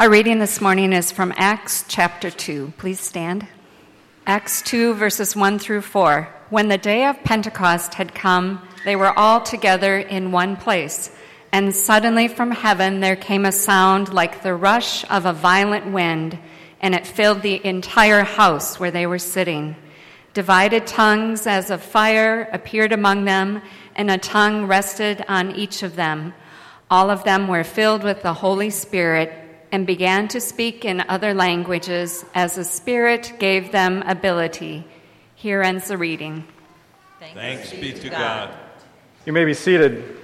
[0.00, 2.72] Our reading this morning is from Acts chapter 2.
[2.78, 3.46] Please stand.
[4.26, 6.26] Acts 2, verses 1 through 4.
[6.48, 11.14] When the day of Pentecost had come, they were all together in one place.
[11.52, 16.38] And suddenly from heaven there came a sound like the rush of a violent wind,
[16.80, 19.76] and it filled the entire house where they were sitting.
[20.32, 23.60] Divided tongues as of fire appeared among them,
[23.94, 26.32] and a tongue rested on each of them.
[26.90, 31.34] All of them were filled with the Holy Spirit and began to speak in other
[31.34, 34.84] languages as the Spirit gave them ability.
[35.34, 36.44] Here ends the reading.
[37.18, 38.54] Thanks, Thanks be to God.
[39.26, 40.16] You may be seated.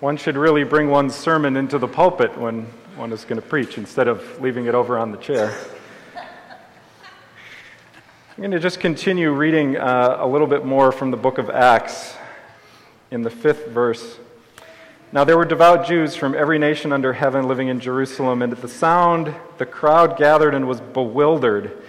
[0.00, 3.78] One should really bring one's sermon into the pulpit when one is going to preach
[3.78, 5.52] instead of leaving it over on the chair.
[8.38, 11.50] I'm going to just continue reading uh, a little bit more from the book of
[11.50, 12.14] Acts
[13.10, 14.18] in the fifth verse.
[15.10, 18.60] Now there were devout Jews from every nation under heaven living in Jerusalem, and at
[18.60, 21.82] the sound, the crowd gathered and was bewildered,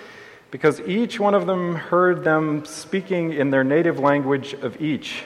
[0.52, 5.24] because each one of them heard them speaking in their native language of each.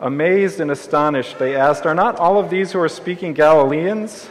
[0.00, 4.30] Amazed and astonished, they asked, Are not all of these who are speaking Galileans?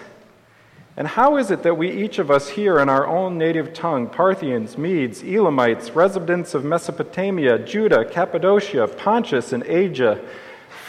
[0.96, 4.08] And how is it that we each of us hear in our own native tongue
[4.08, 10.20] Parthians, Medes, Elamites, residents of Mesopotamia, Judah, Cappadocia, Pontus, and Asia?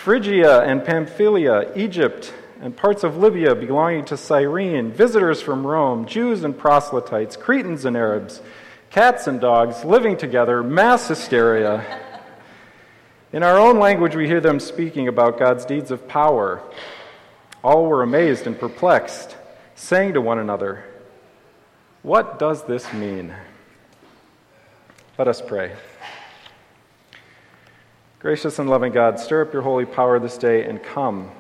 [0.03, 6.45] Phrygia and Pamphylia, Egypt, and parts of Libya belonging to Cyrene, visitors from Rome, Jews
[6.45, 8.41] and proselytes, Cretans and Arabs,
[8.91, 12.01] cats and dogs living together, mass hysteria.
[13.33, 16.63] In our own language, we hear them speaking about God's deeds of power.
[17.63, 19.37] All were amazed and perplexed,
[19.75, 20.85] saying to one another,
[22.03, 23.35] What does this mean?
[25.19, 25.75] Let us pray.
[28.21, 31.31] Gracious and loving God, stir up your holy power this day and come.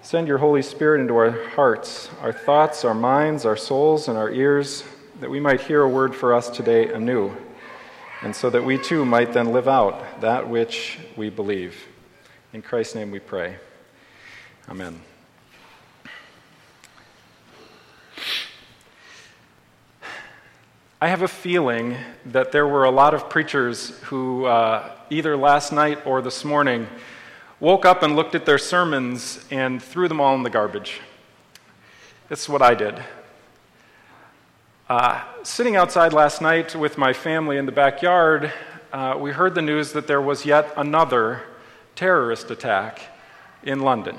[0.00, 4.30] Send your Holy Spirit into our hearts, our thoughts, our minds, our souls, and our
[4.30, 4.82] ears,
[5.20, 7.36] that we might hear a word for us today anew,
[8.22, 11.86] and so that we too might then live out that which we believe.
[12.54, 13.56] In Christ's name we pray.
[14.70, 15.02] Amen.
[20.98, 25.70] I have a feeling that there were a lot of preachers who, uh, either last
[25.70, 26.86] night or this morning,
[27.60, 31.02] woke up and looked at their sermons and threw them all in the garbage.
[32.30, 33.04] That's what I did.
[34.88, 38.50] Uh, sitting outside last night with my family in the backyard,
[38.90, 41.42] uh, we heard the news that there was yet another
[41.94, 43.02] terrorist attack
[43.62, 44.16] in London.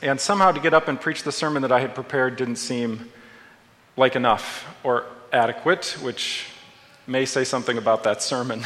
[0.00, 3.12] And somehow to get up and preach the sermon that I had prepared didn't seem
[3.98, 6.46] like enough or adequate, which
[7.08, 8.62] may say something about that sermon.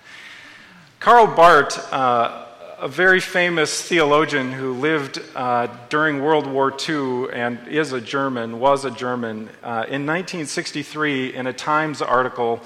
[1.00, 2.46] Karl Barth, uh,
[2.78, 8.58] a very famous theologian who lived uh, during World War II and is a German,
[8.58, 12.60] was a German, uh, in 1963, in a Times article,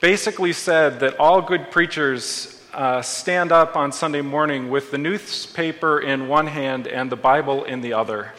[0.00, 6.00] basically said that all good preachers uh, stand up on Sunday morning with the newspaper
[6.00, 8.32] in one hand and the Bible in the other.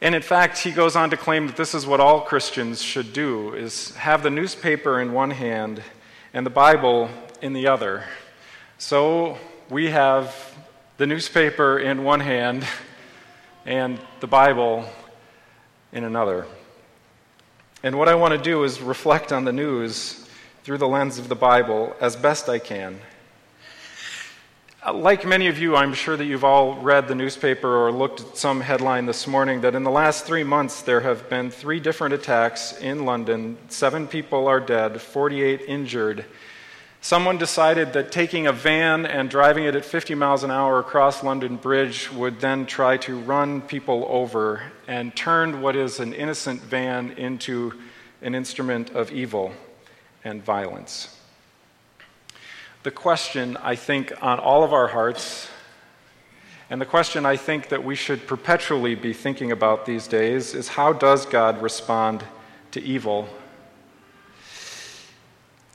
[0.00, 3.12] And in fact, he goes on to claim that this is what all Christians should
[3.12, 5.82] do is have the newspaper in one hand
[6.32, 7.10] and the Bible
[7.42, 8.04] in the other.
[8.78, 9.38] So
[9.68, 10.56] we have
[10.98, 12.64] the newspaper in one hand
[13.66, 14.88] and the Bible
[15.92, 16.46] in another.
[17.82, 20.28] And what I want to do is reflect on the news
[20.62, 23.00] through the lens of the Bible as best I can.
[24.86, 28.36] Like many of you, I'm sure that you've all read the newspaper or looked at
[28.36, 32.14] some headline this morning that in the last three months there have been three different
[32.14, 33.58] attacks in London.
[33.68, 36.24] Seven people are dead, 48 injured.
[37.00, 41.24] Someone decided that taking a van and driving it at 50 miles an hour across
[41.24, 46.60] London Bridge would then try to run people over and turned what is an innocent
[46.62, 47.74] van into
[48.22, 49.52] an instrument of evil
[50.22, 51.17] and violence
[52.82, 55.48] the question, I think, on all of our hearts,
[56.70, 60.68] and the question I think that we should perpetually be thinking about these days is
[60.68, 62.24] how does God respond
[62.72, 63.28] to evil?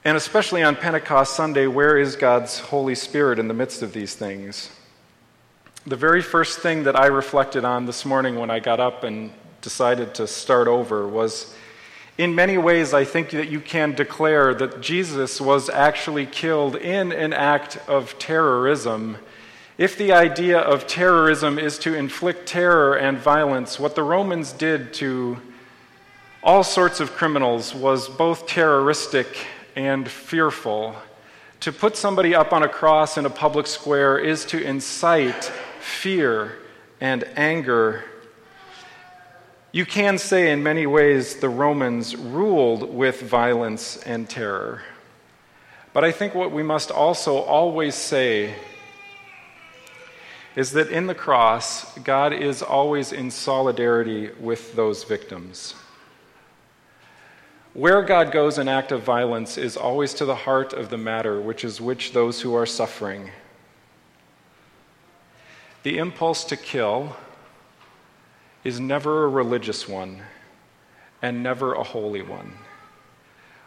[0.06, 4.16] And especially on Pentecost Sunday, where is God's Holy Spirit in the midst of these
[4.16, 4.70] things?
[5.86, 9.32] The very first thing that I reflected on this morning when I got up and
[9.62, 11.56] decided to start over was
[12.18, 17.12] in many ways, I think that you can declare that Jesus was actually killed in
[17.12, 19.18] an act of terrorism.
[19.80, 24.94] If the idea of terrorism is to inflict terror and violence, what the Romans did
[24.96, 25.40] to
[26.44, 30.96] all sorts of criminals was both terroristic and fearful.
[31.62, 35.46] To put somebody up on a cross in a public square is to incite
[35.80, 36.60] fear
[37.02, 38.04] and anger.
[39.76, 44.84] You can say, in many ways, the Romans ruled with violence and terror.
[45.94, 48.54] But I think what we must also always say
[50.56, 55.74] is that in the cross, God is always in solidarity with those victims.
[57.74, 61.42] Where God goes in act of violence is always to the heart of the matter,
[61.42, 63.32] which is which those who are suffering.
[65.82, 67.16] The impulse to kill
[68.64, 70.22] is never a religious one
[71.22, 72.54] and never a holy one.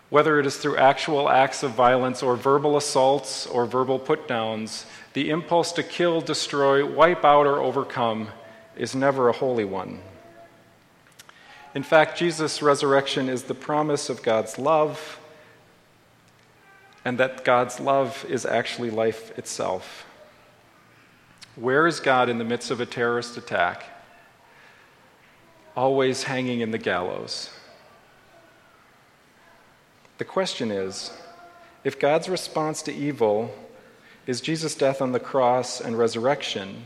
[0.09, 4.87] Whether it is through actual acts of violence or verbal assaults or verbal put downs,
[5.15, 8.29] the impulse to kill, destroy, wipe out, or overcome
[8.77, 10.01] is never a holy one.
[11.75, 15.19] In fact, Jesus' resurrection is the promise of God's love,
[17.05, 20.07] and that God's love is actually life itself.
[21.57, 23.96] Where is God in the midst of a terrorist attack?
[25.77, 27.51] Always hanging in the gallows.
[30.19, 31.13] The question is
[31.85, 33.55] if God's response to evil
[34.27, 36.85] is Jesus' death on the cross and resurrection,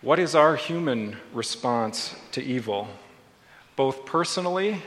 [0.00, 2.88] what is our human response to evil?
[3.80, 4.82] both personally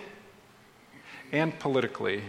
[1.31, 2.21] and politically?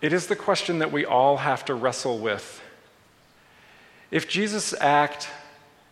[0.00, 2.62] It is the question that we all have to wrestle with.
[4.10, 5.28] If Jesus' act,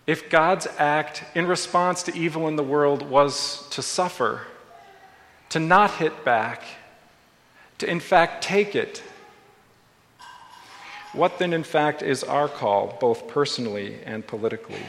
[0.06, 4.42] if God's act in response to evil in the world was to suffer,
[5.48, 6.62] to not hit back,
[7.78, 9.02] to in fact take it,
[11.12, 14.82] what then in fact is our call, both personally and politically?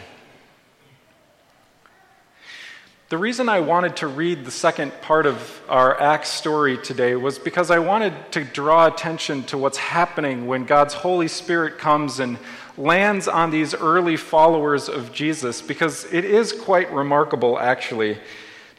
[3.08, 7.38] The reason I wanted to read the second part of our Acts story today was
[7.38, 12.40] because I wanted to draw attention to what's happening when God's Holy Spirit comes and
[12.80, 18.18] lands on these early followers of Jesus, because it is quite remarkable, actually.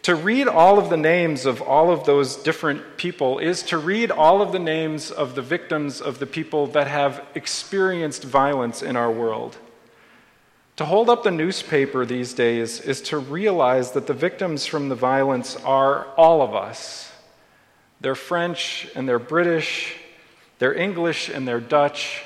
[0.03, 4.11] To read all of the names of all of those different people is to read
[4.11, 8.97] all of the names of the victims of the people that have experienced violence in
[8.97, 9.57] our world.
[10.77, 14.95] To hold up the newspaper these days is to realize that the victims from the
[14.95, 17.11] violence are all of us.
[18.03, 19.97] They're French and they're British,
[20.59, 22.23] they're English and they're Dutch,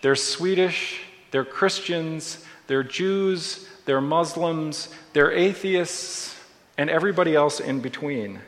[0.00, 1.00] they're Swedish,
[1.30, 6.36] they're Christians, they're Jews, they're Muslims, they're atheists,
[6.76, 8.40] and everybody else in between.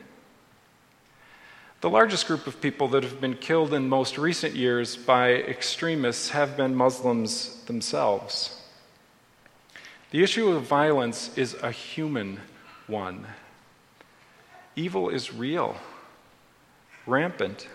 [1.79, 6.29] The largest group of people that have been killed in most recent years by extremists
[6.29, 8.61] have been Muslims themselves.
[10.15, 12.39] The issue of violence is a human
[12.87, 13.27] one.
[14.73, 15.75] Evil is real,
[17.05, 17.67] rampant,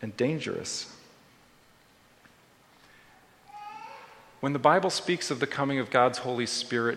[0.00, 0.90] and dangerous.
[4.40, 6.96] When the Bible speaks of the coming of God's Holy Spirit,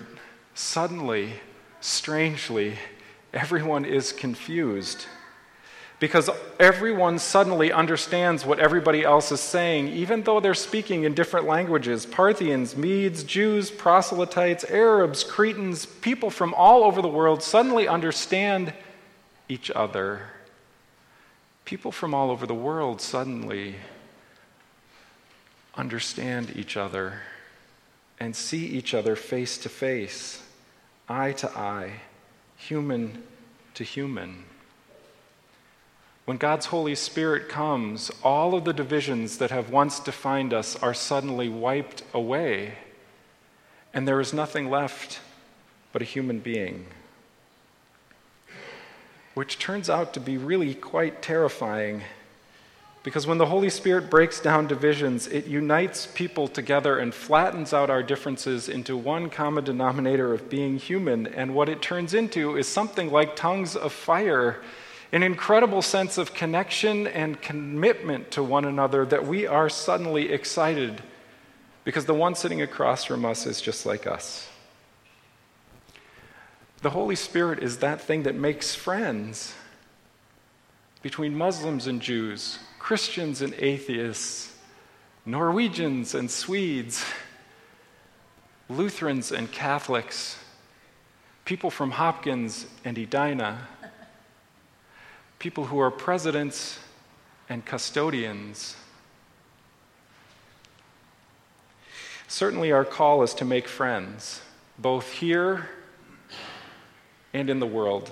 [0.54, 1.34] suddenly,
[1.82, 2.78] strangely,
[3.34, 5.08] everyone is confused
[6.02, 11.46] because everyone suddenly understands what everybody else is saying, even though they're speaking in different
[11.46, 18.74] languages Parthians, Medes, Jews, proselytes, Arabs, Cretans, people from all over the world suddenly understand
[19.48, 20.24] each other.
[21.66, 23.76] People from all over the world suddenly
[25.76, 27.22] understand each other
[28.20, 30.42] and see each other face to face,
[31.08, 32.02] eye to eye,
[32.58, 33.22] human
[33.76, 34.46] to human.
[36.32, 40.94] When God's Holy Spirit comes, all of the divisions that have once defined us are
[40.94, 42.76] suddenly wiped away,
[43.94, 45.20] and there is nothing left
[45.92, 46.86] but a human being.
[49.34, 52.04] Which turns out to be really quite terrifying
[53.04, 57.90] because when the Holy Spirit breaks down divisions, it unites people together and flattens out
[57.90, 61.28] our differences into one common denominator of being human.
[61.28, 64.62] And what it turns into is something like tongues of fire
[65.12, 71.02] an incredible sense of connection and commitment to one another that we are suddenly excited
[71.84, 74.48] because the one sitting across from us is just like us.
[76.82, 79.54] The Holy Spirit is that thing that makes friends
[81.02, 84.56] between Muslims and Jews, Christians and atheists,
[85.26, 87.04] Norwegians and Swedes,
[88.70, 90.38] Lutherans and Catholics,
[91.44, 93.68] people from Hopkins and Edina
[95.42, 96.78] people who are presidents
[97.50, 98.76] and custodians.
[102.28, 104.40] Certainly, our call is to make friends,
[104.78, 105.68] both here
[107.34, 108.12] and in the world.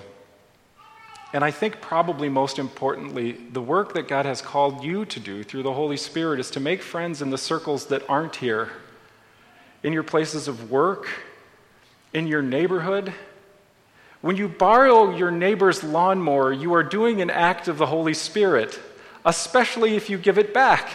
[1.31, 5.43] And I think, probably most importantly, the work that God has called you to do
[5.43, 8.71] through the Holy Spirit is to make friends in the circles that aren't here,
[9.83, 11.07] in your places of work,
[12.11, 13.13] in your neighborhood.
[14.21, 18.77] When you borrow your neighbor's lawnmower, you are doing an act of the Holy Spirit,
[19.23, 20.89] especially if you give it back.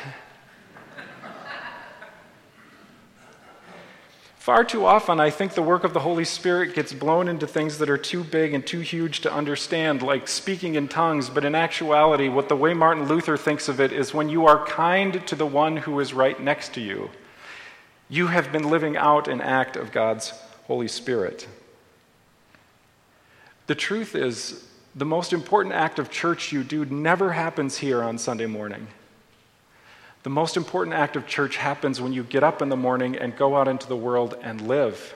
[4.37, 7.79] Far too often, I think the work of the Holy Spirit gets blown into things
[7.79, 11.31] that are too big and too huge to understand, like speaking in tongues.
[11.31, 14.67] But in actuality, what the way Martin Luther thinks of it is when you are
[14.67, 17.09] kind to the one who is right next to you,
[18.11, 20.35] you have been living out an act of God's
[20.67, 21.49] Holy Spirit.
[23.67, 28.19] The truth is, the most important act of church you do never happens here on
[28.19, 28.87] Sunday morning.
[30.23, 33.37] The most important act of church happens when you get up in the morning and
[33.37, 35.15] go out into the world and live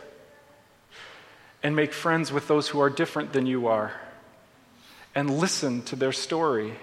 [1.63, 3.93] and make friends with those who are different than you are
[5.15, 6.75] and listen to their story.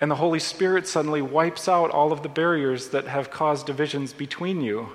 [0.00, 4.12] And the Holy Spirit suddenly wipes out all of the barriers that have caused divisions
[4.12, 4.90] between you.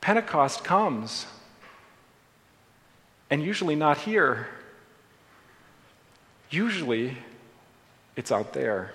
[0.00, 1.26] Pentecost comes,
[3.30, 4.46] and usually not here.
[6.50, 7.16] Usually,
[8.16, 8.92] it's out there.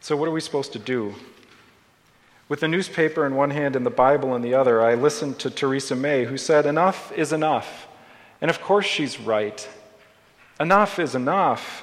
[0.00, 1.14] So, what are we supposed to do?
[2.48, 5.50] With the newspaper in one hand and the Bible in the other, I listened to
[5.50, 7.86] Theresa May, who said, Enough is enough.
[8.40, 9.68] And of course, she's right.
[10.58, 11.82] Enough is enough.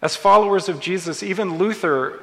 [0.00, 2.20] As followers of Jesus, even Luther,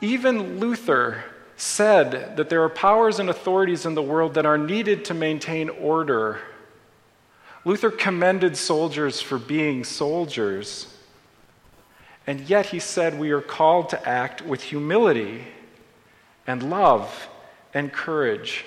[0.00, 1.22] even Luther
[1.60, 5.68] said that there are powers and authorities in the world that are needed to maintain
[5.68, 6.40] order.
[7.66, 10.96] Luther commended soldiers for being soldiers.
[12.26, 15.44] And yet he said we are called to act with humility
[16.46, 17.28] and love
[17.74, 18.64] and courage,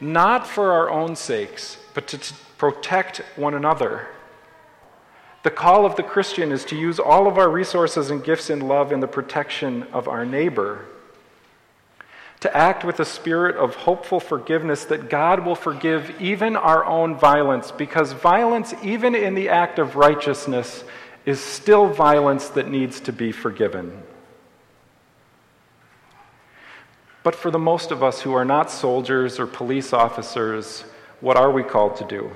[0.00, 4.06] not for our own sakes, but to t- protect one another.
[5.42, 8.60] The call of the Christian is to use all of our resources and gifts in
[8.60, 10.86] love in the protection of our neighbor.
[12.40, 17.14] To act with a spirit of hopeful forgiveness that God will forgive even our own
[17.16, 20.84] violence, because violence, even in the act of righteousness,
[21.26, 24.02] is still violence that needs to be forgiven.
[27.22, 30.84] But for the most of us who are not soldiers or police officers,
[31.20, 32.30] what are we called to do?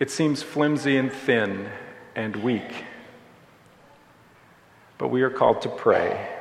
[0.00, 1.68] It seems flimsy and thin
[2.14, 2.84] and weak.
[4.96, 6.35] But we are called to pray.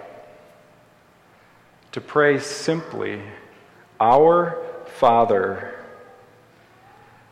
[1.96, 3.22] To pray simply,
[4.02, 4.62] Our
[5.00, 5.80] Father.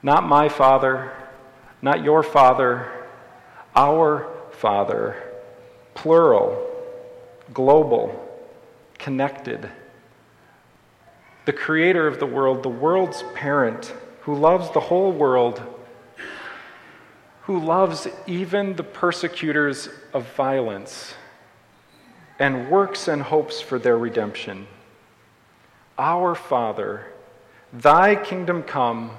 [0.01, 1.11] Not my Father,
[1.81, 2.89] not your Father,
[3.75, 5.21] our Father,
[5.95, 6.65] plural,
[7.53, 8.41] global,
[8.97, 9.69] connected.
[11.43, 15.61] The creator of the world, the world's parent, who loves the whole world,
[17.41, 21.15] who loves even the persecutors of violence,
[22.43, 24.67] and works and hopes for their redemption.
[25.97, 27.05] Our Father,
[27.71, 29.11] thy kingdom come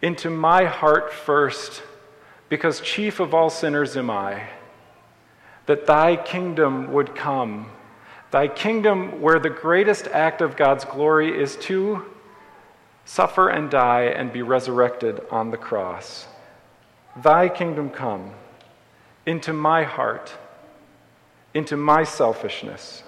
[0.00, 1.82] into my heart first,
[2.48, 4.48] because chief of all sinners am I,
[5.66, 7.70] that thy kingdom would come.
[8.30, 12.06] Thy kingdom, where the greatest act of God's glory is to
[13.04, 16.26] suffer and die and be resurrected on the cross.
[17.22, 18.30] Thy kingdom come
[19.26, 20.32] into my heart,
[21.56, 23.02] into my selfishness,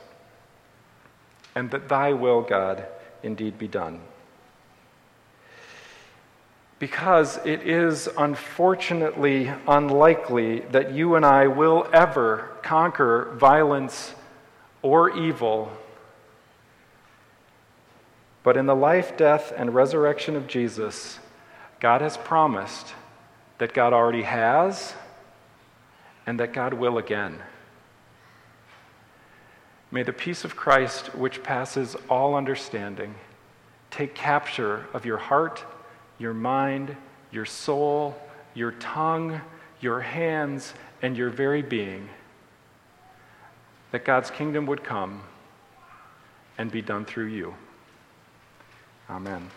[1.55, 2.87] and that thy will, God,
[3.23, 4.01] indeed be done
[6.79, 14.15] because it is unfortunately unlikely that you and I will ever conquer violence
[14.81, 15.73] or evil.
[18.45, 21.19] But in the life, death, and resurrection of Jesus,
[21.81, 22.95] God has promised
[23.59, 24.95] that God already has
[26.27, 27.41] and that God will again.
[29.91, 33.15] May the peace of Christ, which passes all understanding,
[33.91, 35.65] take capture of your heart
[36.19, 36.97] your mind,
[37.31, 38.17] your soul,
[38.55, 39.41] your tongue,
[39.81, 42.09] your hands, and your very being.
[43.93, 45.23] That God's kingdom would come
[46.59, 47.55] and be done through you.
[49.09, 49.49] Amen.